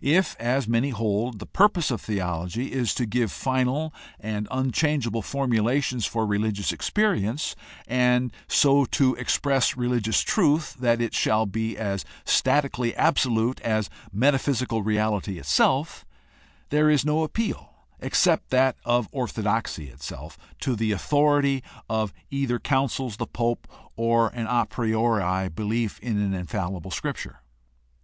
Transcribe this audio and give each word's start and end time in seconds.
If, 0.00 0.36
as 0.38 0.68
many 0.68 0.90
hold, 0.90 1.40
the 1.40 1.44
purpose^ 1.46 1.90
of 1.90 2.00
theology 2.00 2.70
is 2.70 2.94
to 2.94 3.04
give 3.04 3.32
final 3.32 3.92
and 4.20 4.46
unchangeable 4.48 5.22
formulations 5.22 6.06
for 6.06 6.24
religioits 6.24 6.70
experience 6.72 7.56
and 7.88 8.32
so 8.46 8.84
to 8.84 9.16
express 9.16 9.76
religious 9.76 10.20
truth 10.20 10.74
that 10.74 11.00
it 11.00 11.14
shall 11.14 11.46
be 11.46 11.76
as 11.76 12.04
statically 12.24 12.94
absolute 12.94 13.60
as 13.62 13.90
metaphysical 14.12 14.82
reality 14.84 15.36
itself, 15.36 16.04
there 16.68 16.88
is 16.88 17.04
no 17.04 17.24
appeal 17.24 17.74
except 17.98 18.50
that 18.50 18.76
of 18.84 19.08
orthodoxy 19.10 19.88
itself 19.88 20.38
to 20.60 20.76
the 20.76 20.92
authority 20.92 21.64
of 21.90 22.12
either 22.30 22.60
councils, 22.60 23.16
the 23.16 23.26
pope, 23.26 23.66
or 23.96 24.28
an 24.28 24.46
a 24.46 24.64
priori 24.66 25.48
belief 25.48 25.98
in 25.98 26.20
an 26.22 26.34
infallible 26.34 26.92
Scrip 26.92 27.16
ture. 27.16 27.42